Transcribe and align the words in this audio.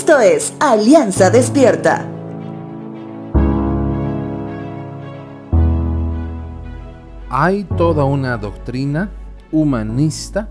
Esto 0.00 0.18
es 0.18 0.54
Alianza 0.60 1.28
Despierta. 1.28 2.08
Hay 7.28 7.64
toda 7.76 8.04
una 8.04 8.38
doctrina 8.38 9.10
humanista 9.52 10.48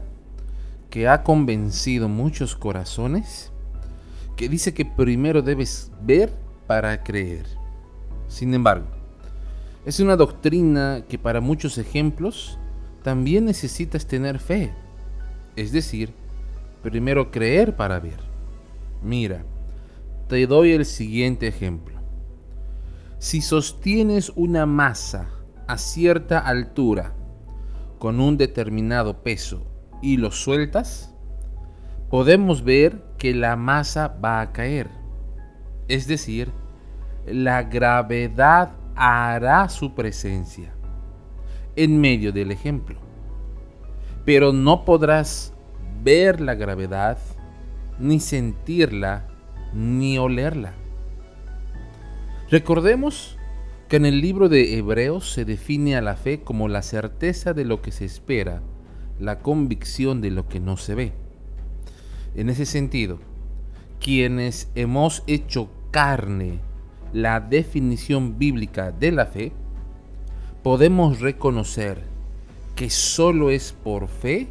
que 0.91 1.07
ha 1.07 1.23
convencido 1.23 2.07
muchos 2.07 2.55
corazones 2.55 3.51
que 4.35 4.49
dice 4.49 4.75
que 4.75 4.85
primero 4.85 5.41
debes 5.41 5.91
ver 5.99 6.31
para 6.67 7.03
creer. 7.03 7.47
Sin 8.27 8.53
embargo, 8.53 8.85
es 9.83 9.99
una 9.99 10.15
doctrina 10.15 11.05
que 11.09 11.17
para 11.17 11.41
muchos 11.41 11.79
ejemplos 11.79 12.59
también 13.01 13.45
necesitas 13.45 14.05
tener 14.05 14.37
fe. 14.37 14.71
Es 15.55 15.71
decir, 15.71 16.13
primero 16.83 17.31
creer 17.31 17.75
para 17.75 17.99
ver. 17.99 18.28
Mira, 19.01 19.43
te 20.27 20.45
doy 20.47 20.71
el 20.71 20.85
siguiente 20.85 21.47
ejemplo. 21.47 21.99
Si 23.17 23.41
sostienes 23.41 24.31
una 24.35 24.65
masa 24.65 25.29
a 25.67 25.77
cierta 25.77 26.39
altura 26.39 27.13
con 27.97 28.19
un 28.19 28.37
determinado 28.37 29.23
peso 29.23 29.65
y 30.01 30.17
lo 30.17 30.31
sueltas, 30.31 31.13
podemos 32.09 32.63
ver 32.63 33.03
que 33.17 33.33
la 33.33 33.55
masa 33.55 34.07
va 34.23 34.41
a 34.41 34.51
caer. 34.51 34.89
Es 35.87 36.07
decir, 36.07 36.51
la 37.25 37.63
gravedad 37.63 38.71
hará 38.95 39.67
su 39.69 39.93
presencia 39.95 40.73
en 41.75 41.99
medio 41.99 42.31
del 42.31 42.51
ejemplo. 42.51 42.99
Pero 44.25 44.53
no 44.53 44.85
podrás 44.85 45.53
ver 46.03 46.41
la 46.41 46.55
gravedad, 46.55 47.17
ni 47.99 48.19
sentirla, 48.19 49.27
ni 49.73 50.17
olerla. 50.17 50.73
Recordemos 52.49 53.37
que 53.87 53.97
en 53.97 54.05
el 54.05 54.21
libro 54.21 54.49
de 54.49 54.77
Hebreos 54.77 55.31
se 55.31 55.45
define 55.45 55.95
a 55.95 56.01
la 56.01 56.15
fe 56.15 56.41
como 56.41 56.67
la 56.67 56.81
certeza 56.81 57.53
de 57.53 57.65
lo 57.65 57.81
que 57.81 57.91
se 57.91 58.05
espera, 58.05 58.61
la 59.19 59.39
convicción 59.39 60.21
de 60.21 60.31
lo 60.31 60.47
que 60.47 60.59
no 60.59 60.77
se 60.77 60.95
ve. 60.95 61.13
En 62.35 62.49
ese 62.49 62.65
sentido, 62.65 63.19
quienes 63.99 64.69
hemos 64.75 65.23
hecho 65.27 65.69
carne 65.91 66.59
la 67.13 67.39
definición 67.39 68.37
bíblica 68.37 68.91
de 68.91 69.11
la 69.11 69.25
fe, 69.25 69.51
podemos 70.63 71.19
reconocer 71.19 72.03
que 72.75 72.89
solo 72.89 73.49
es 73.49 73.73
por 73.73 74.07
fe 74.07 74.47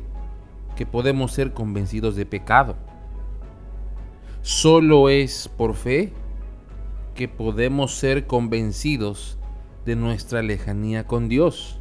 que 0.77 0.87
podemos 0.87 1.33
ser 1.33 1.53
convencidos 1.53 2.15
de 2.17 2.27
pecado. 2.27 2.77
Solo 4.43 5.09
es 5.09 5.49
por 5.49 5.75
fe 5.75 6.13
que 7.15 7.29
podemos 7.29 7.95
ser 7.95 8.27
convencidos 8.27 9.39
de 9.85 9.97
nuestra 9.97 10.43
lejanía 10.43 11.07
con 11.07 11.29
Dios. 11.29 11.81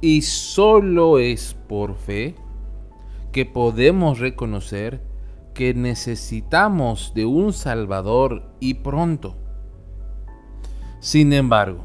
Y 0.00 0.22
solo 0.22 1.18
es 1.18 1.54
por 1.68 1.94
fe 1.96 2.34
que 3.32 3.46
podemos 3.46 4.18
reconocer 4.18 5.02
que 5.54 5.74
necesitamos 5.74 7.12
de 7.14 7.26
un 7.26 7.52
Salvador 7.52 8.50
y 8.60 8.74
pronto. 8.74 9.36
Sin 11.00 11.32
embargo, 11.32 11.84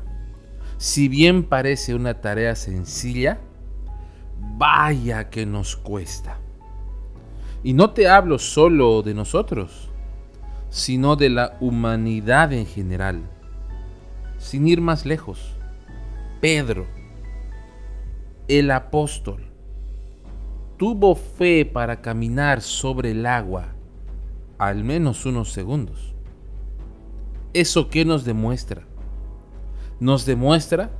si 0.77 1.07
bien 1.07 1.43
parece 1.43 1.93
una 1.93 2.21
tarea 2.21 2.55
sencilla, 2.55 3.39
vaya 4.57 5.29
que 5.29 5.45
nos 5.45 5.75
cuesta. 5.75 6.39
Y 7.63 7.73
no 7.73 7.91
te 7.91 8.07
hablo 8.07 8.39
solo 8.39 9.01
de 9.01 9.13
nosotros, 9.13 9.89
sino 10.69 11.15
de 11.15 11.29
la 11.29 11.57
humanidad 11.59 12.53
en 12.53 12.65
general. 12.65 13.21
Sin 14.37 14.67
ir 14.67 14.81
más 14.81 15.05
lejos, 15.05 15.55
Pedro, 16.39 16.87
el 18.47 18.71
apóstol, 18.71 19.43
tuvo 20.77 21.15
fe 21.15 21.65
para 21.65 22.01
caminar 22.01 22.61
sobre 22.61 23.11
el 23.11 23.25
agua 23.25 23.67
al 24.57 24.83
menos 24.83 25.25
unos 25.25 25.51
segundos. 25.51 26.13
¿Eso 27.53 27.89
qué 27.89 28.05
nos 28.05 28.25
demuestra? 28.25 28.89
nos 29.99 30.25
demuestra 30.25 30.91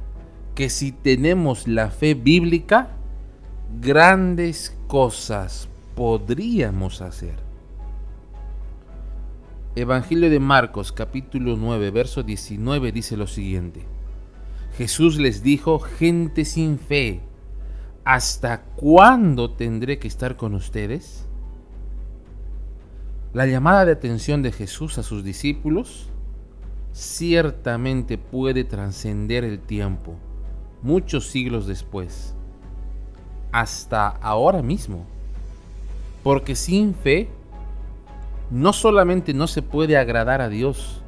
que 0.56 0.70
si 0.70 0.92
tenemos 0.92 1.68
la 1.68 1.90
fe 1.90 2.14
bíblica, 2.14 2.90
grandes 3.80 4.76
cosas 4.88 5.70
podríamos 6.00 7.02
hacer. 7.02 7.36
Evangelio 9.76 10.30
de 10.30 10.40
Marcos 10.40 10.94
capítulo 10.94 11.58
9 11.58 11.92
verso 11.92 12.24
19 12.24 12.94
dice 12.94 13.18
lo 13.18 13.28
siguiente. 13.28 13.84
Jesús 14.78 15.18
les 15.18 15.44
dijo, 15.44 15.80
gente 15.80 16.46
sin 16.46 16.80
fe, 16.80 17.20
¿hasta 18.06 18.62
cuándo 18.78 19.52
tendré 19.52 20.00
que 20.00 20.08
estar 20.08 20.38
con 20.38 20.54
ustedes? 20.54 21.28
La 23.34 23.46
llamada 23.46 23.84
de 23.84 23.92
atención 23.92 24.42
de 24.42 24.54
Jesús 24.54 24.98
a 25.00 25.04
sus 25.04 25.26
discípulos 25.26 26.08
ciertamente 26.94 28.18
puede 28.18 28.64
trascender 28.64 29.44
el 29.44 29.60
tiempo, 29.60 30.16
muchos 30.82 31.28
siglos 31.28 31.68
después, 31.68 32.36
hasta 33.52 34.08
ahora 34.08 34.62
mismo. 34.62 35.19
Porque 36.24 36.56
sin 36.56 36.94
fe, 36.94 37.30
no 38.50 38.74
solamente 38.74 39.34
no 39.34 39.48
se 39.48 39.62
puede 39.62 39.98
agradar 39.98 40.42
a 40.42 40.50
Dios, 40.50 41.02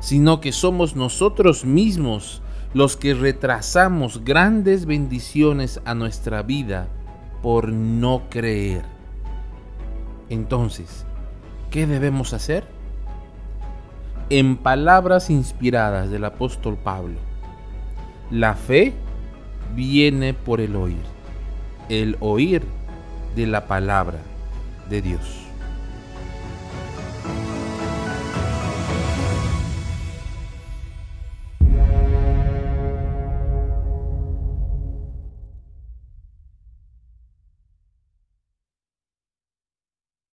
sino 0.00 0.40
que 0.40 0.52
somos 0.52 0.96
nosotros 0.96 1.64
mismos 1.64 2.42
los 2.74 2.96
que 2.96 3.14
retrasamos 3.14 4.24
grandes 4.24 4.84
bendiciones 4.86 5.80
a 5.84 5.94
nuestra 5.94 6.42
vida 6.42 6.88
por 7.42 7.68
no 7.68 8.24
creer. 8.28 8.84
Entonces, 10.28 11.06
¿qué 11.70 11.86
debemos 11.86 12.32
hacer? 12.34 12.78
en 14.30 14.56
palabras 14.56 15.30
inspiradas 15.30 16.10
del 16.10 16.24
apóstol 16.24 16.76
Pablo. 16.76 17.16
La 18.30 18.54
fe 18.54 18.92
viene 19.74 20.34
por 20.34 20.60
el 20.60 20.76
oír, 20.76 21.02
el 21.88 22.16
oír 22.20 22.62
de 23.34 23.46
la 23.46 23.66
palabra 23.66 24.18
de 24.88 25.02
Dios. 25.02 25.47